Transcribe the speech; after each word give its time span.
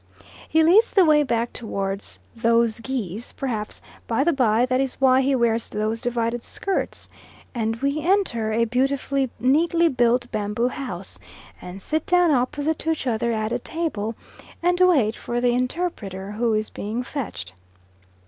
He 0.49 0.63
leads 0.63 0.89
the 0.91 1.05
way 1.05 1.21
back 1.21 1.53
towards 1.53 2.17
those 2.35 2.79
geese 2.79 3.31
perhaps, 3.31 3.83
by 4.07 4.23
the 4.23 4.33
by, 4.33 4.65
that 4.65 4.81
is 4.81 4.99
why 4.99 5.21
he 5.21 5.35
wears 5.35 5.69
those 5.69 6.01
divided 6.01 6.43
skirts 6.43 7.07
and 7.53 7.75
we 7.83 8.01
enter 8.01 8.51
a 8.51 8.65
beautifully 8.65 9.29
neatly 9.39 9.89
built 9.89 10.25
bamboo 10.31 10.69
house, 10.69 11.19
and 11.61 11.79
sit 11.83 12.07
down 12.07 12.31
opposite 12.31 12.79
to 12.79 12.91
each 12.93 13.05
other 13.05 13.31
at 13.31 13.51
a 13.51 13.59
table 13.59 14.15
and 14.63 14.81
wait 14.81 15.15
for 15.15 15.39
the 15.39 15.53
interpreter 15.53 16.31
who 16.31 16.55
is 16.55 16.71
being 16.71 17.03
fetched. 17.03 17.53